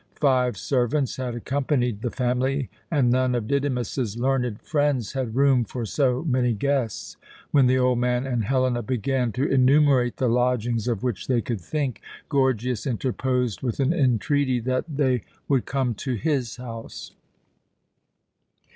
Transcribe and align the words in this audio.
Five 0.15 0.57
servants 0.57 1.17
had 1.17 1.35
accompanied 1.35 2.01
the 2.01 2.09
family, 2.09 2.71
and 2.89 3.11
none 3.11 3.35
of 3.35 3.47
Didymus's 3.47 4.17
learned 4.17 4.59
friends 4.59 5.13
had 5.13 5.35
room 5.35 5.63
for 5.63 5.85
so 5.85 6.23
many 6.23 6.53
guests. 6.53 7.17
When 7.51 7.67
the 7.67 7.77
old 7.77 7.99
man 7.99 8.25
and 8.25 8.43
Helena 8.45 8.81
began 8.81 9.31
to 9.33 9.47
enumerate 9.47 10.17
the 10.17 10.27
lodgings 10.27 10.87
of 10.87 11.03
which 11.03 11.27
they 11.27 11.39
could 11.39 11.61
think, 11.61 12.01
Gorgias 12.29 12.87
interposed 12.87 13.61
with 13.61 13.79
an 13.79 13.93
entreaty 13.93 14.59
that 14.61 14.85
they 14.89 15.21
would 15.47 15.67
come 15.67 15.93
to 15.93 16.15
his 16.15 16.55
house. 16.55 17.11